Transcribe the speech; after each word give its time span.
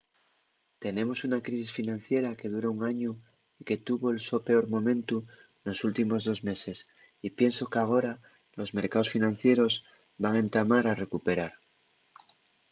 tenemos 0.79 1.23
una 1.27 1.43
crisis 1.45 1.71
financiera 1.77 2.35
que 2.39 2.49
dura 2.53 2.69
un 2.75 2.81
añu 2.91 3.11
y 3.59 3.61
que 3.67 3.83
tuvo’l 3.87 4.17
so 4.27 4.37
peor 4.47 4.65
momentu 4.75 5.17
nos 5.65 5.79
últimos 5.89 6.21
dos 6.27 6.39
meses 6.49 6.77
y 7.25 7.27
pienso 7.39 7.63
qu’agora 7.71 8.13
los 8.57 8.73
mercaos 8.79 9.11
financieros 9.15 9.73
van 10.23 10.35
entamar 10.43 10.83
a 10.87 10.97
recuperar. 11.03 11.53